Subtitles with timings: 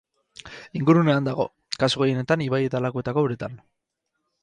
[0.79, 1.45] Ingurunean dago,
[1.85, 3.65] kasu gehienetan ibai eta lakuetako uretan.